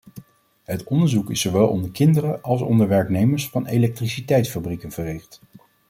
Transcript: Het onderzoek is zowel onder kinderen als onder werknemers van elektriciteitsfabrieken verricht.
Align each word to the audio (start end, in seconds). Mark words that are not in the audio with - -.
Het 0.63 0.83
onderzoek 0.83 1.29
is 1.29 1.41
zowel 1.41 1.67
onder 1.67 1.91
kinderen 1.91 2.41
als 2.41 2.61
onder 2.61 2.87
werknemers 2.87 3.49
van 3.49 3.65
elektriciteitsfabrieken 3.65 4.91
verricht. 4.91 5.41